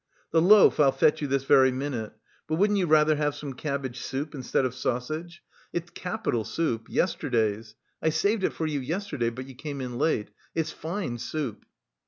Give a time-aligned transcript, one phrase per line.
[0.31, 2.13] "The loaf I'll fetch you this very minute,
[2.47, 5.43] but wouldn't you rather have some cabbage soup instead of sausage?
[5.73, 7.75] It's capital soup, yesterday's.
[8.01, 10.31] I saved it for you yesterday, but you came in late.
[10.55, 11.65] It's fine soup."